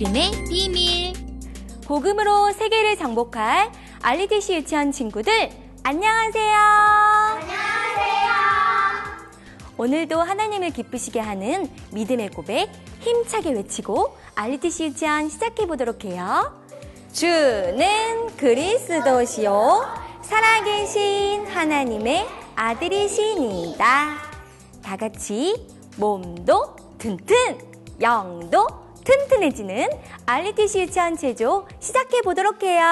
[0.00, 1.12] 이름의 비밀.
[1.86, 3.70] 복음으로 세계를 정복할
[4.00, 5.50] 알리티시 유치원 친구들,
[5.82, 6.56] 안녕하세요.
[7.34, 8.30] 안녕하세요.
[9.76, 12.70] 오늘도 하나님을 기쁘시게 하는 믿음의 고백
[13.00, 16.58] 힘차게 외치고 알리티시 유치원 시작해 보도록 해요.
[17.12, 19.84] 주는 그리스도시요.
[20.22, 22.26] 살아계신 하나님의
[22.56, 24.16] 아들이시니다.
[24.82, 25.66] 다 같이
[25.98, 27.58] 몸도 튼튼,
[28.00, 28.66] 영도
[29.10, 29.88] 튼튼해지는
[30.26, 32.84] 알리티 시 유치원 제조 시작해 보도록 해요.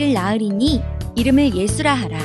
[0.00, 0.82] 아들을 낳으리니
[1.14, 2.18] 이름을 예수라 하라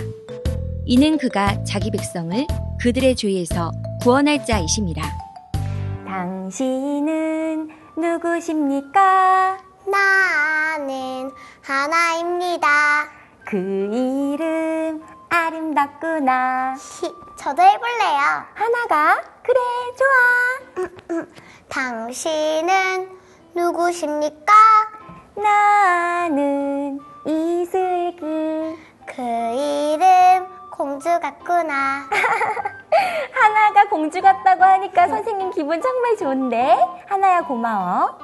[0.86, 2.48] 이는 그가 자기 백성을
[2.80, 3.72] 그들의 죄에서
[4.02, 5.04] 구원할 자이심이라
[6.06, 9.58] 당신은 누구십니까?
[9.92, 11.32] 나는
[11.62, 12.68] 하나입니다.
[13.46, 16.76] 그 이름 아름답구나.
[16.76, 18.46] 히, 저도 해볼래요.
[18.54, 19.60] 하나가 그래
[21.10, 21.26] 좋아.
[21.68, 23.10] 당신은
[23.54, 24.54] 누구십니까?
[25.36, 28.22] 나는 이슬기.
[29.08, 32.08] 그 이름 공주 같구나.
[33.34, 36.78] 하나가 공주 같다고 하니까 선생님 기분 정말 좋은데?
[37.08, 38.18] 하나야 고마워.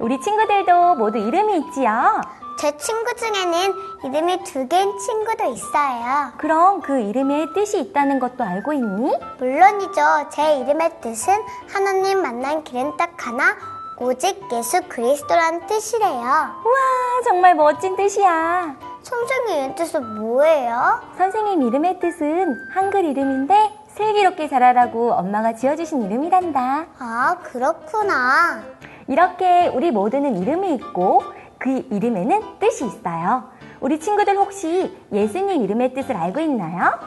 [0.00, 2.20] 우리 친구들도 모두 이름이 있지요?
[2.58, 6.32] 제 친구 중에는 이름이 두 개인 친구도 있어요.
[6.38, 9.14] 그럼 그 이름에 뜻이 있다는 것도 알고 있니?
[9.38, 10.28] 물론이죠.
[10.30, 11.34] 제 이름의 뜻은
[11.72, 13.56] 하나님 만난 길은 딱 하나,
[13.98, 16.10] 오직 예수 그리스도라는 뜻이래요.
[16.20, 18.76] 우와, 정말 멋진 뜻이야.
[19.02, 21.00] 선생님 뜻은 뭐예요?
[21.16, 26.86] 선생님 이름의 뜻은 한글 이름인데 슬기롭게 자라라고 엄마가 지어주신 이름이란다.
[26.98, 28.62] 아, 그렇구나.
[29.08, 31.22] 이렇게 우리 모두는 이름이 있고
[31.58, 33.44] 그 이름에는 뜻이 있어요.
[33.80, 36.98] 우리 친구들 혹시 예수님 이름의 뜻을 알고 있나요?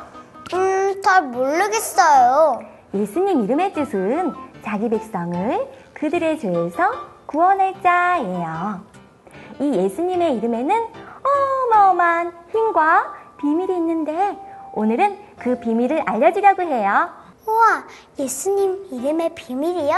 [0.54, 2.62] 음, 잘 모르겠어요.
[2.96, 4.34] 예수님 이름의 뜻은
[4.64, 5.68] 자기 백성을
[6.00, 6.92] 그들의 죄에서
[7.26, 8.82] 구원할 자예요.
[9.60, 10.88] 이 예수님의 이름에는
[11.72, 14.38] 어마어마한 힘과 비밀이 있는데
[14.74, 17.10] 오늘은 그 비밀을 알려주려고 해요.
[17.46, 17.84] 우와,
[18.18, 19.96] 예수님 이름의 비밀이요?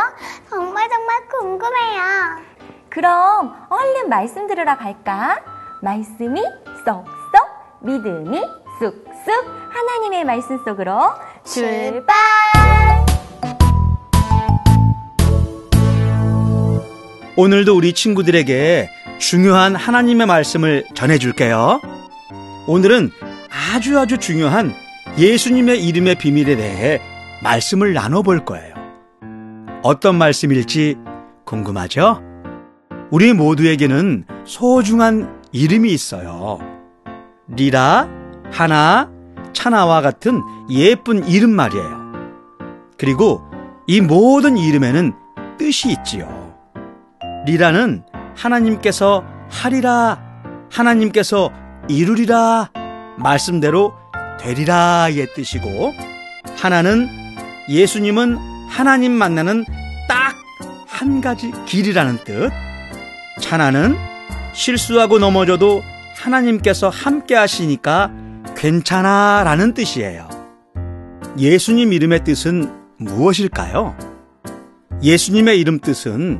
[0.50, 2.02] 정말 정말 궁금해요.
[2.90, 5.40] 그럼 얼른 말씀 들으러 갈까?
[5.82, 6.42] 말씀이
[6.86, 7.06] 쏙쏙,
[7.82, 8.42] 믿음이
[8.80, 11.00] 쑥쑥 하나님의 말씀 속으로
[11.44, 12.51] 출발!
[17.42, 21.82] 오늘도 우리 친구들에게 중요한 하나님의 말씀을 전해줄게요.
[22.68, 23.10] 오늘은
[23.50, 24.76] 아주 아주 중요한
[25.18, 27.02] 예수님의 이름의 비밀에 대해
[27.42, 28.76] 말씀을 나눠볼 거예요.
[29.82, 30.98] 어떤 말씀일지
[31.44, 32.22] 궁금하죠?
[33.10, 36.60] 우리 모두에게는 소중한 이름이 있어요.
[37.48, 38.08] 리라,
[38.52, 39.10] 하나,
[39.54, 42.02] 차나와 같은 예쁜 이름 말이에요.
[43.00, 43.42] 그리고
[43.88, 45.14] 이 모든 이름에는
[45.58, 46.41] 뜻이 있지요.
[47.46, 48.04] 리라는
[48.36, 50.22] 하나님께서 하리라,
[50.72, 51.52] 하나님께서
[51.88, 52.72] 이루리라,
[53.18, 53.94] 말씀대로
[54.40, 55.94] 되리라의 뜻이고,
[56.58, 57.08] 하나는
[57.70, 58.38] 예수님은
[58.70, 59.66] 하나님 만나는
[60.08, 60.42] 딱
[61.02, 62.52] 한 가지 길이라는 뜻,
[63.40, 63.96] 차나는
[64.54, 65.82] 실수하고 넘어져도
[66.16, 68.12] 하나님께서 함께 하시니까
[68.56, 70.30] 괜찮아 라는 뜻이에요.
[71.40, 73.98] 예수님 이름의 뜻은 무엇일까요?
[75.02, 76.40] 예수님의 이름 뜻은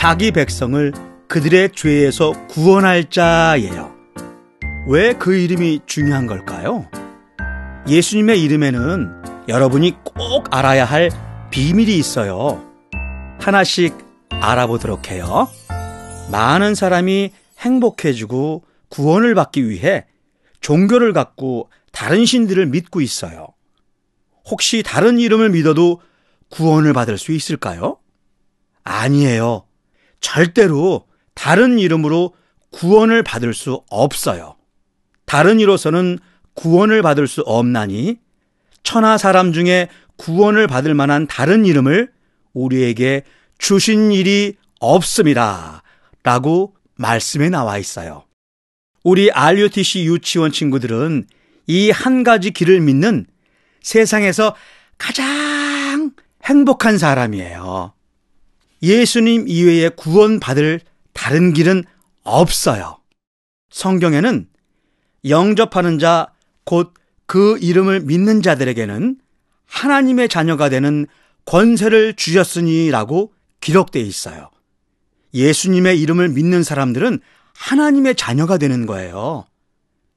[0.00, 0.94] 자기 백성을
[1.28, 3.94] 그들의 죄에서 구원할 자예요.
[4.88, 6.88] 왜 그 이름이 중요한 걸까요?
[7.86, 11.10] 예수님의 이름에는 여러분이 꼭 알아야 할
[11.50, 12.66] 비밀이 있어요.
[13.40, 13.94] 하나씩
[14.30, 15.50] 알아보도록 해요.
[16.32, 20.06] 많은 사람이 행복해지고 구원을 받기 위해
[20.62, 23.48] 종교를 갖고 다른 신들을 믿고 있어요.
[24.50, 26.00] 혹시 다른 이름을 믿어도
[26.48, 27.98] 구원을 받을 수 있을까요?
[28.82, 29.66] 아니에요.
[30.20, 32.34] 절대로 다른 이름으로
[32.70, 34.56] 구원을 받을 수 없어요.
[35.26, 36.18] 다른 이로서는
[36.54, 38.16] 구원을 받을 수 없나니
[38.82, 42.10] 천하 사람 중에 구원을 받을 만한 다른 이름을
[42.52, 43.22] 우리에게
[43.58, 45.82] 주신 일이 없습니다.
[46.22, 48.24] 라고 말씀에 나와 있어요.
[49.04, 51.26] 우리 RUTC 유치원 친구들은
[51.66, 53.26] 이 한 가지 길을 믿는
[53.82, 54.54] 세상에서
[54.98, 56.10] 가장
[56.44, 57.92] 행복한 사람이에요.
[58.82, 60.80] 예수님 이외에 구원받을
[61.12, 61.84] 다른 길은
[62.22, 62.98] 없어요.
[63.70, 64.48] 성경에는
[65.24, 66.32] 영접하는 자,
[66.64, 67.00] 곧
[67.30, 69.16] 그 이름을 믿는 자들에게는
[69.66, 71.06] 하나님의 자녀가 되는
[71.44, 74.50] 권세를 주셨으니라고 기록되어 있어요.
[75.32, 77.20] 예수님의 이름을 믿는 사람들은
[77.54, 79.44] 하나님의 자녀가 되는 거예요.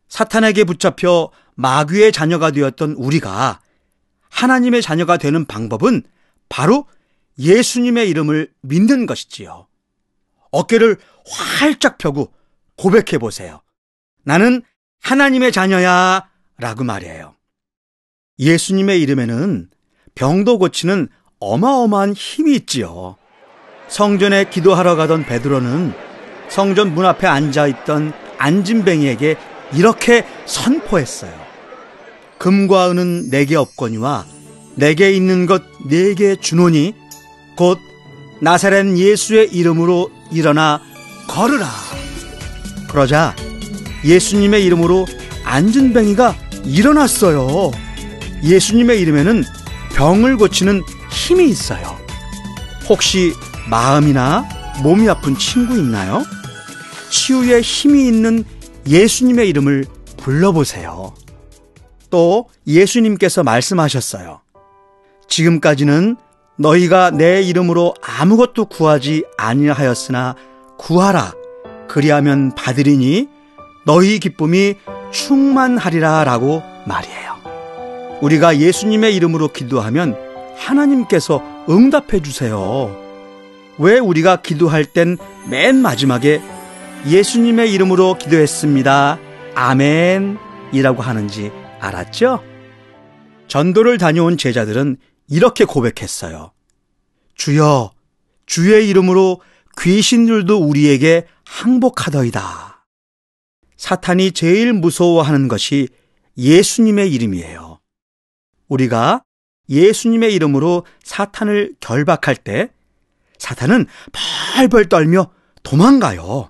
[0.07, 3.59] 사탄에게 붙잡혀 마귀의 자녀가 되었던 우리가
[4.31, 6.01] 하나님의 자녀가 되는 방법은
[6.49, 6.87] 바로
[7.37, 9.67] 예수님의 이름을 믿는 것이지요.
[10.51, 10.97] 어깨를
[11.27, 12.31] 활짝 펴고
[12.77, 13.61] 고백해 보세요.
[14.23, 14.61] 나는
[15.01, 17.35] 하나님의 자녀야 라고 말이에요.
[18.39, 19.69] 예수님의 이름에는
[20.15, 21.09] 병도 고치는
[21.39, 23.17] 어마어마한 힘이 있지요.
[23.87, 25.93] 성전에 기도하러 가던 베드로는
[26.49, 29.35] 성전 문 앞에 앉아 있던 안진뱅이에게
[29.73, 31.33] 이렇게 선포했어요.
[32.37, 34.25] 금과 은은 내게 없거니와
[34.75, 36.93] 내게 있는 것 내게 주노니
[37.55, 37.79] 곧
[38.41, 40.81] 나사렛 예수의 이름으로 일어나
[41.27, 41.67] 걸으라.
[42.89, 43.35] 그러자
[44.03, 45.05] 예수님의 이름으로
[45.43, 46.35] 안진뱅이가
[46.65, 47.71] 일어났어요.
[48.43, 49.43] 예수님의 이름에는
[49.95, 50.81] 병을 고치는
[51.11, 51.97] 힘이 있어요.
[52.89, 53.33] 혹시
[53.69, 54.45] 마음이나
[54.81, 56.23] 몸이 아픈 친구 있나요?
[57.09, 58.43] 치유에 힘이 있는
[58.87, 59.85] 예수님의 이름을
[60.17, 61.13] 불러보세요.
[62.09, 64.41] 또 예수님께서 말씀하셨어요.
[65.27, 66.17] 지금까지는
[66.57, 70.35] 너희가 내 이름으로 아무것도 구하지 아니하였으나
[70.77, 71.33] 구하라.
[71.87, 73.27] 그리하면 받으리니
[73.85, 74.75] 너희 기쁨이
[75.11, 77.33] 충만하리라 라고 말이에요.
[78.21, 80.15] 우리가 예수님의 이름으로 기도하면
[80.57, 82.95] 하나님께서 응답해 주세요.
[83.77, 85.17] 왜 우리가 기도할 땐
[85.49, 86.41] 맨 마지막에
[87.05, 89.19] 예수님의 이름으로 기도했습니다.
[89.55, 90.37] 아멘.
[90.71, 92.41] 이라고 하는지 알았죠?
[93.49, 94.95] 전도를 다녀온 제자들은
[95.27, 96.51] 이렇게 고백했어요.
[97.35, 97.91] 주여,
[98.45, 99.41] 주의 이름으로
[99.79, 102.85] 귀신들도 우리에게 항복하더이다.
[103.77, 105.89] 사탄이 제일 무서워하는 것이
[106.37, 107.79] 예수님의 이름이에요.
[108.67, 109.23] 우리가
[109.69, 112.69] 예수님의 이름으로 사탄을 결박할 때
[113.37, 113.87] 사탄은
[114.55, 115.31] 벌벌 떨며
[115.63, 116.49] 도망가요.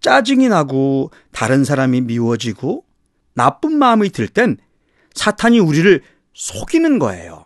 [0.00, 2.84] 짜증이 나고 다른 사람이 미워지고
[3.34, 4.56] 나쁜 마음이 들 땐
[5.14, 6.02] 사탄이 우리를
[6.34, 7.44] 속이는 거예요.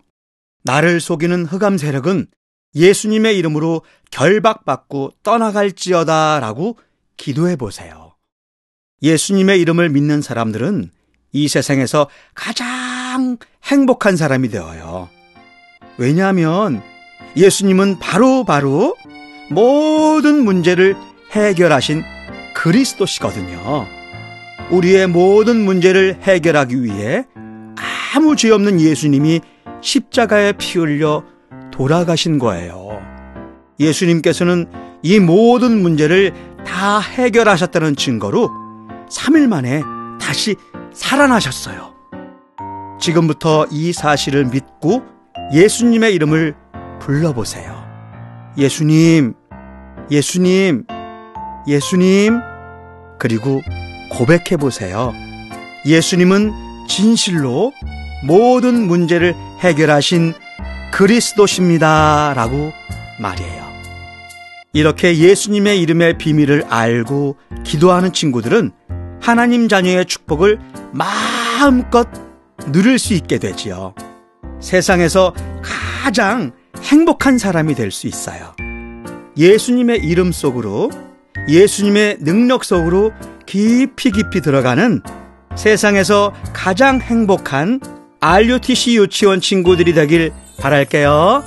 [0.64, 2.26] 나를 속이는 흑암 세력은
[2.74, 6.78] 예수님의 이름으로 결박받고 떠나갈지어다 라고
[7.16, 8.14] 기도해 보세요.
[9.02, 10.90] 예수님의 이름을 믿는 사람들은
[11.32, 15.08] 이 세상에서 가장 행복한 사람이 되어요.
[15.98, 16.82] 왜냐하면
[17.36, 18.96] 예수님은 바로 바로
[19.50, 20.96] 모든 문제를
[21.32, 22.02] 해결하신
[22.54, 23.86] 그리스도시거든요.
[24.70, 27.26] 우리의 모든 문제를 해결하기 위해
[28.14, 29.40] 아무 죄 없는 예수님이
[29.82, 31.24] 십자가에 피 흘려
[31.70, 33.00] 돌아가신 거예요.
[33.78, 34.66] 예수님께서는
[35.02, 36.32] 이 모든 문제를
[36.64, 38.48] 다 해결하셨다는 증거로
[39.10, 39.82] 3일 만에
[40.20, 40.54] 다시
[40.94, 41.92] 살아나셨어요.
[43.00, 45.02] 지금부터 이 사실을 믿고
[45.52, 46.54] 예수님의 이름을
[47.00, 47.82] 불러보세요.
[48.56, 49.34] 예수님,
[50.10, 50.84] 예수님,
[51.66, 52.40] 예수님,
[53.18, 53.60] 그리고
[54.12, 55.12] 고백해 보세요.
[55.86, 56.52] 예수님은
[56.88, 57.72] 진실로
[58.22, 60.34] 모든 문제를 해결하신
[60.92, 62.32] 그리스도십니다.
[62.34, 62.72] 라고
[63.18, 63.62] 말이에요.
[64.72, 68.72] 이렇게 예수님의 이름의 비밀을 알고 기도하는 친구들은
[69.20, 70.58] 하나님 자녀의 축복을
[70.92, 72.08] 마음껏
[72.72, 73.94] 누릴 수 있게 되지요.
[74.60, 75.34] 세상에서
[76.04, 76.52] 가장
[76.82, 78.54] 행복한 사람이 될 수 있어요.
[79.36, 80.90] 예수님의 이름 속으로,
[81.48, 83.12] 예수님의 능력 속으로
[83.46, 85.02] 깊이 깊이 들어가는
[85.56, 87.80] 세상에서 가장 행복한
[88.24, 91.42] RUTC 유치원 친구들이 되길 바랄게요.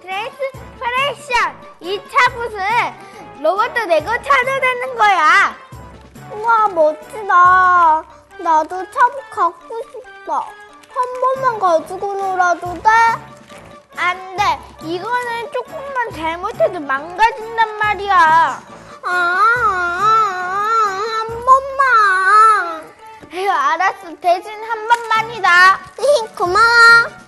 [0.00, 1.52] 트랜스퍼레이션
[1.82, 2.56] 2차 부스
[3.42, 5.54] 로봇 내고 찾아내는 거야.
[6.32, 8.02] 우와 멋지다.
[8.42, 8.98] 나도 차
[9.30, 10.32] 갖고 싶다.
[10.38, 12.88] 한 번만 가지고 놀아도 돼?
[13.98, 14.42] 안 돼.
[14.86, 18.62] 이거는 조금만 잘못해도 망가진단 말이야.
[19.04, 20.15] 아,
[23.32, 24.14] 에휴, 알았어.
[24.20, 25.80] 대신 한 번만이다.
[26.36, 27.26] 고마워.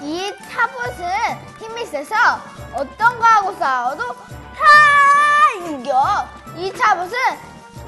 [0.00, 1.06] 이 타봇은
[1.58, 2.14] 힘이 세서
[2.74, 4.64] 어떤 거하고 싸워도 다
[5.66, 6.24] 이겨.
[6.56, 7.12] 이 타봇은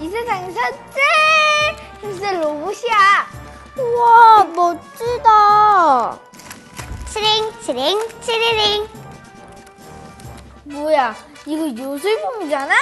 [0.00, 0.60] 이 세상에서
[0.94, 3.26] 제일 힘센 로봇이야.
[3.78, 6.18] 우와, 멋지다.
[7.06, 8.88] 치링, 치링, 치리링.
[10.64, 11.14] 뭐야,
[11.47, 12.75] 이거 요술봉이잖아?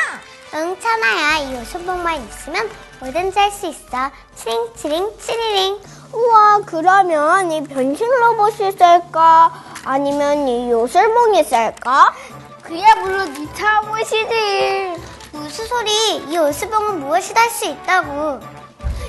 [0.55, 1.39] 응, 찬아야.
[1.39, 4.11] 이 요술봉만 있으면 뭐든지 할 수 있어.
[4.35, 5.81] 치링, 치링, 치리링.
[6.13, 9.53] 우와, 그러면 이 변신 로봇이 셀까?
[9.85, 12.15] 아니면 이 요술봉이 셀까?
[12.63, 14.97] 그야 물론 이 타봇이지.
[15.33, 16.17] 무슨 소리?
[16.29, 18.41] 이 요술봉은 무엇이도 할수 있다고.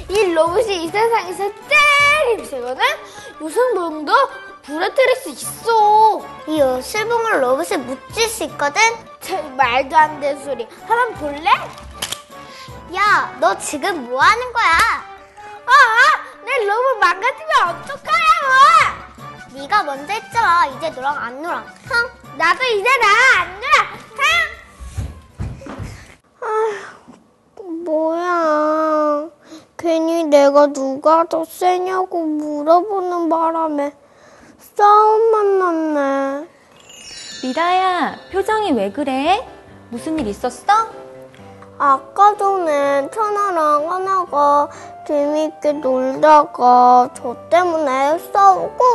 [0.10, 2.82] 이 로봇이 이 세상에서 제일 힘세거든?
[3.42, 4.14] 요술봉도
[4.64, 6.26] 부러뜨릴 수 있어.
[6.48, 8.82] 이 요술봉을 로봇에 묻힐 수 있거든?
[9.20, 10.68] 제 말도 안 되는 소리.
[10.88, 11.50] 한번 볼래?
[12.96, 14.66] 야, 너 지금 뭐 하는 거야?
[15.66, 15.72] 아,
[16.44, 18.30] 내 로봇 망가지면 어떡하냐고!
[19.54, 20.68] 네가 먼저 했잖아.
[20.68, 21.60] 이제 너랑 안 놀아.
[21.60, 24.00] 흥, 나도 이제 나안 놀아.
[26.40, 27.86] 흥!
[27.86, 29.30] 뭐야.
[29.78, 33.96] 괜히 내가 누가 더 세냐고 물어보는 바람에
[34.80, 36.48] 싸움만 났네.
[37.44, 39.46] 리라야, 표정이 왜 그래?
[39.90, 40.72] 무슨 일 있었어?
[41.78, 44.70] 아까 전에 천아랑 하나가
[45.06, 48.86] 재미있게 놀다가 저 때문에 싸우고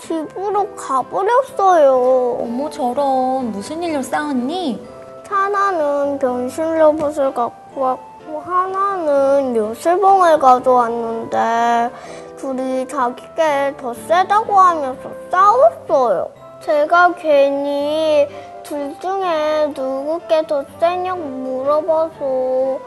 [0.00, 2.38] 집으로 가버렸어요.
[2.40, 3.52] 어머, 저런.
[3.52, 4.82] 무슨 일로 싸웠니?
[5.28, 11.90] 하나는 변신 로봇을 갖고 왔고 하나는 요술봉을 가져왔는데
[12.38, 16.30] 둘이 자기게 더 세다고 하면서 싸웠어요.
[16.60, 18.28] 제가 괜히
[18.62, 22.78] 둘 중에 누구께 더 세냐고 물어봐서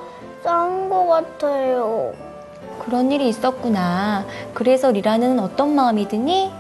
[0.44, 2.14] 싸운 것 같아요.
[2.84, 4.26] 그런 일이 있었구나.
[4.54, 6.52] 그래서 리라는 어떤 마음이 드니?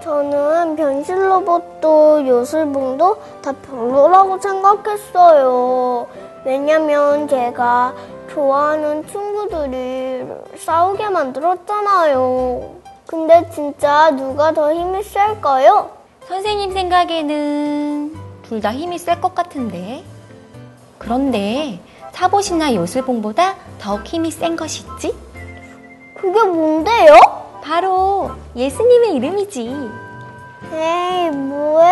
[0.00, 6.06] 저는 변신 로봇도 요술봉도 다 별로라고 생각했어요.
[6.44, 7.94] 왜냐면 제가
[8.42, 10.24] 좋아하는 친구들이
[10.58, 12.76] 싸우게 만들었잖아요.
[13.04, 15.90] 근데 진짜 누가 더 힘이 셀까요?
[16.28, 18.14] 선생님 생각에는
[18.44, 20.04] 둘 다 힘이 셀 것 같은데.
[20.98, 21.80] 그런데
[22.12, 25.12] 타봇이나 요술봉보다 더욱 힘이 센 것이 있지?
[26.14, 27.14] 그게 뭔데요?
[27.64, 29.60] 바로 예수님의 이름이지.
[30.72, 31.87] 에이, 뭐예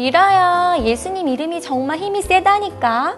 [0.00, 3.16] 리라야, 예수님 이름이 정말 힘이 세다니까.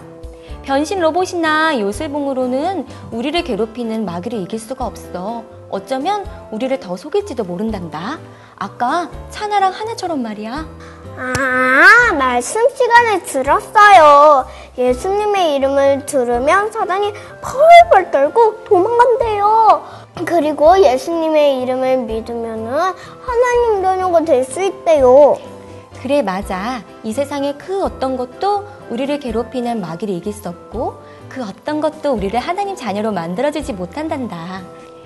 [0.62, 5.42] 변신 로봇이나 요술봉으로는 우리를 괴롭히는 마귀를 이길 수가 없어.
[5.70, 8.20] 어쩌면 우리를 더 속일지도 모른단다.
[8.54, 10.68] 아까 차나랑 하나처럼 말이야.
[11.16, 14.46] 아, 말씀 시간에 들었어요.
[14.78, 19.82] 예수님의 이름을 들으면 사단이 펄펄 떨고 도망간대요.
[20.24, 25.57] 그리고 예수님의 이름을 믿으면은 하나님 자녀가 될 수 있대요.
[26.02, 26.82] 그래, 맞아.
[27.02, 32.38] 이 세상에 그 어떤 것도 우리를 괴롭히는 마귀를 이길 수 없고, 그 어떤 것도 우리를
[32.38, 34.62] 하나님 자녀로 만들어주지 못한단다.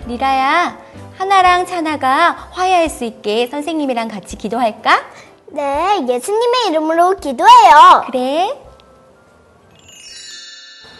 [0.07, 0.79] 리라야,
[1.17, 5.01] 하나랑 차나가 화해할 수 있게 선생님이랑 같이 기도할까?
[5.47, 8.05] 네, 예수님의 이름으로 기도해요.
[8.07, 8.59] 그래.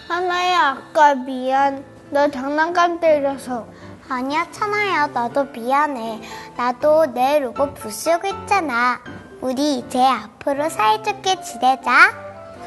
[0.09, 1.85] 하나야, 아까 미안.
[2.11, 3.67] 너 장난감 때려서.
[4.09, 5.07] 아니야, 천아야.
[5.07, 6.21] 나도 미안해.
[6.57, 9.01] 나도 내 로봇 부수고 있잖아.
[9.43, 11.91] 우리 이제 앞으로 사이좋게 지내자.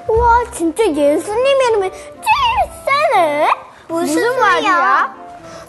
[0.10, 3.50] 우와, 진짜 예수님 이름이 제일 세네?
[3.88, 5.16] 무슨, 말이야?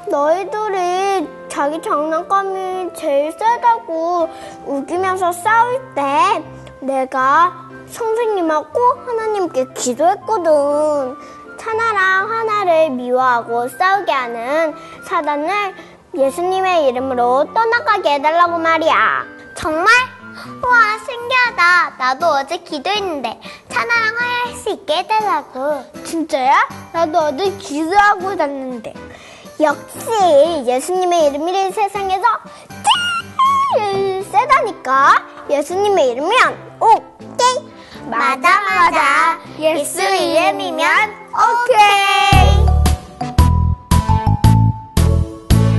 [0.08, 4.28] 너희들이 자기 장난감이 제일 세다고
[4.66, 6.42] 우기면서 싸울 때
[6.80, 7.52] 내가
[7.86, 11.16] 선생님하고 하나님께 기도했거든.
[11.56, 15.72] 차나랑 하나를 미워하고 싸우게 하는 사단을
[16.16, 19.24] 예수님의 이름으로 떠나가게 해달라고 말이야.
[19.54, 19.86] 정말?
[20.62, 21.96] 와, 신기하다.
[21.98, 25.84] 나도 어제 기도했는데 차나랑 화해할 수 있게 해달라고.
[26.04, 26.68] 진짜야?
[26.92, 28.94] 나도 어제 기도하고 잤는데.
[29.60, 30.06] 역시
[30.66, 32.24] 예수님의 이름이 세상에서
[33.76, 35.14] 제일 세다니까.
[35.50, 37.74] 예수님의 이름이면 오케이.
[38.06, 39.38] 맞아 맞아.
[39.58, 40.86] 예수 이름이면
[41.32, 42.66] 오케이.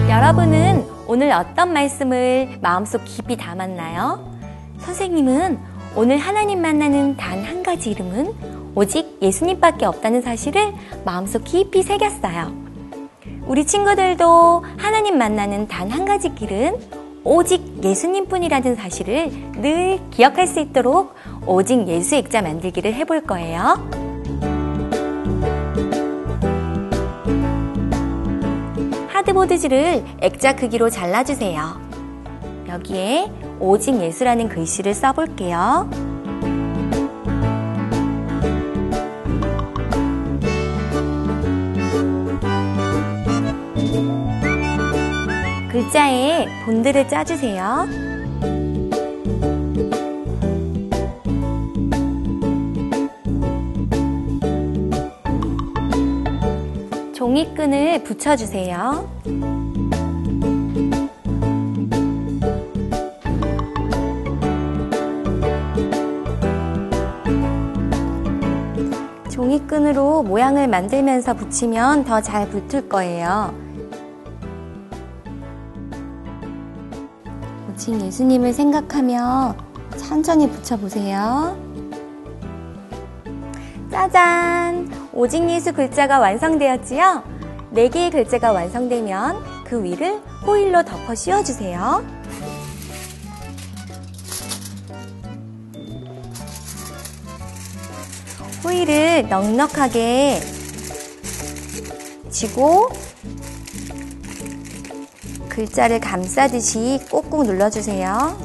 [0.09, 4.36] 여러분은 오늘 어떤 말씀을 마음속 깊이 담았나요?
[4.79, 5.59] 선생님은
[5.95, 8.33] 오늘 하나님 만나는 단 한 가지 이름은
[8.75, 10.73] 오직 예수님밖에 없다는 사실을
[11.05, 12.53] 마음속 깊이 새겼어요.
[13.47, 16.77] 우리 친구들도 하나님 만나는 단 한 가지 길은
[17.23, 21.13] 오직 예수님뿐이라는 사실을 늘 기억할 수 있도록
[21.45, 23.89] 오직 예수 액자 만들기를 해볼 거예요.
[29.09, 31.81] 하드보드지를 액자 크기로 잘라주세요.
[32.69, 35.89] 여기에 오직 예수라는 글씨를 써볼게요.
[45.71, 47.87] 글자에 본드를 짜주세요.
[57.13, 59.56] 종이끈을 붙여주세요.
[69.47, 73.53] 종이끈으로 모양을 만들면서 붙이면 더 잘 붙을 거예요.
[77.71, 79.55] 오직 예수님을 생각하며
[79.95, 81.55] 천천히 붙여보세요.
[83.89, 84.89] 짜잔!
[85.13, 87.23] 오직 예수 글자가 완성되었지요?
[87.73, 92.16] 4개의 글자가 완성되면 그 위를 호일로 덮어 씌워주세요.
[98.63, 100.41] 호일을 넉넉하게
[102.29, 102.89] 쥐고
[105.49, 108.37] 글자를 감싸듯이 꼭꼭 눌러주세요.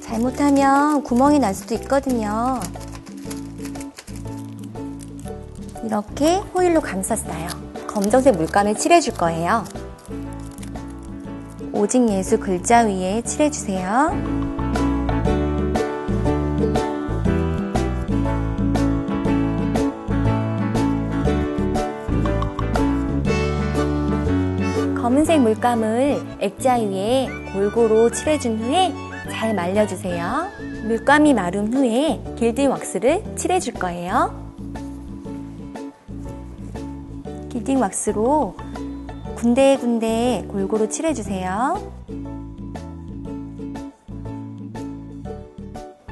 [0.00, 2.60] 잘못하면 구멍이 날 수도 있거든요.
[5.84, 7.48] 이렇게 호일로 감쌌어요.
[7.86, 9.64] 검정색 물감을 칠해줄 거예요.
[11.72, 14.61] 오직 예수 글자 위에 칠해주세요.
[25.12, 28.94] 검은색 물감을 액자 위에 골고루 칠해준 후에
[29.30, 30.46] 잘 말려주세요.
[30.86, 34.34] 물감이 마른 후에 길드 왁스를 칠해줄 거예요.
[37.50, 38.56] 길딩 왁스로
[39.36, 41.92] 군데군데 골고루 칠해주세요.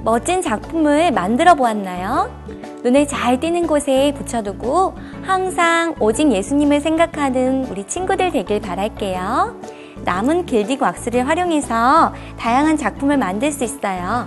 [0.05, 2.40] 멋진 작품을 만들어 보았나요?
[2.83, 9.61] 눈에 잘 띄는 곳에 붙여두고 항상 오직 예수님을 생각하는 우리 친구들 되길 바랄게요.
[10.05, 14.27] 남은 길딩 왁스를 활용해서 다양한 작품을 만들 수 있어요.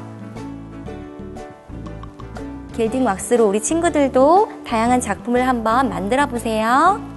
[2.75, 7.12] 길딩 왁스로 우리 친구들도 다양한 작품을 한번 만들어 보세요.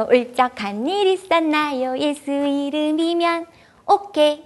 [0.00, 0.06] 있었나요?
[0.10, 1.98] 울적한 일 있었나요?
[1.98, 3.46] 예수 이름이면
[3.86, 4.42] 오케이.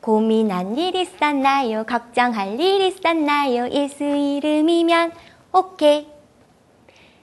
[0.00, 1.84] 고민한 일 있었나요?
[1.84, 3.68] 걱정할 일 있었나요?
[3.70, 5.12] 예수 이름이면
[5.52, 6.08] 오케이.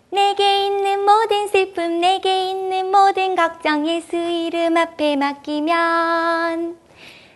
[0.10, 6.78] 내게 있는 모든 슬픔, 내게 있는 모든 걱정, 예수 이름 앞에 맡기면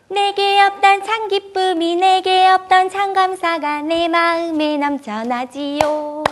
[0.10, 6.24] 내게 없던 참 기쁨이, 내게 없던 참 감사가 내 마음에 넘쳐나지요.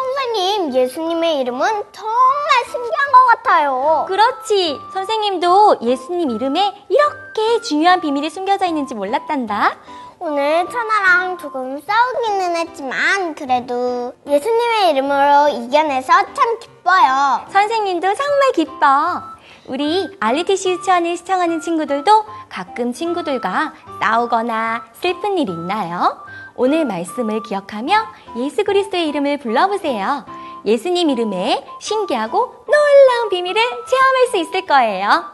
[0.00, 4.04] 선생님, 예수님의 이름은 정말 신기한 것 같아요.
[4.06, 4.78] 그렇지.
[4.92, 9.76] 선생님도 예수님 이름에 이렇게 중요한 비밀이 숨겨져 있는지 몰랐단다.
[10.18, 17.46] 오늘 천하랑 조금 싸우기는 했지만 그래도 예수님의 이름으로 이겨내서 참 기뻐요.
[17.50, 19.22] 선생님도 정말 기뻐.
[19.66, 26.25] 우리 알리티시 유치원을 시청하는 친구들도 가끔 친구들과 싸우거나 슬픈 일 있나요?
[26.56, 27.94] 오늘 말씀을 기억하며
[28.38, 30.24] 예수 그리스도의 이름을 불러보세요.
[30.64, 35.24] 예수님 이름에 신기하고 놀라운 비밀을 체험할 수 있을 거예요.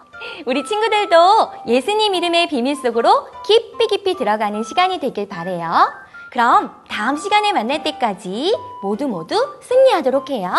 [0.46, 5.92] 우리 친구들도 예수님 이름의 비밀 속으로 깊이 깊이 들어가는 시간이 되길 바래요.
[6.30, 10.50] 그럼 다음 시간에 만날 때까지 모두 모두 승리하도록 해요.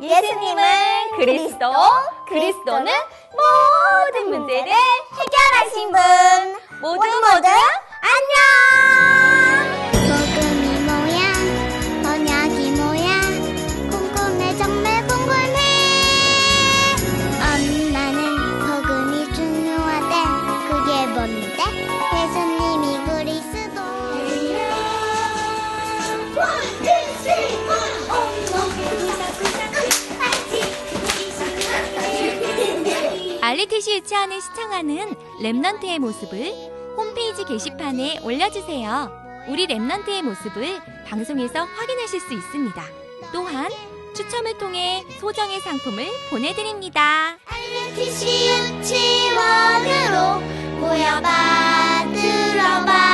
[0.00, 0.62] 예수님은
[1.16, 1.72] 그리스도,
[2.28, 2.92] 그리스도는
[3.32, 6.00] 모든 문제를 해결하신 분.
[6.80, 7.48] 모두 모두
[8.00, 8.40] 안녕!
[9.92, 11.20] 복음이 뭐야?
[12.14, 13.10] 언약이 뭐야?
[13.90, 15.58] 궁금해 정말 궁금해.
[17.44, 18.18] 엄마는
[18.66, 20.12] 복음이 중요하대.
[20.68, 21.60] 그게 뭔데?
[22.14, 23.76] 예수님이 그리스도.
[33.42, 36.69] RUTC 유치원을 시청하는 remnant의 모습을
[37.10, 39.44] 홈페이지 게시판에 올려주세요.
[39.48, 42.84] 우리 remnant의 모습을 방송에서 확인하실 수 있습니다.
[43.32, 43.68] 또한
[44.14, 47.36] 추첨을 통해 소정의 상품을 보내드립니다.
[47.46, 50.40] RUTC 유치원으로
[50.78, 53.09] 모여봐 들어봐